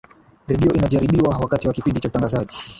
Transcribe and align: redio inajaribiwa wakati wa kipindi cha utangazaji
redio 0.47 0.73
inajaribiwa 0.73 1.37
wakati 1.39 1.67
wa 1.67 1.73
kipindi 1.73 1.99
cha 1.99 2.07
utangazaji 2.09 2.55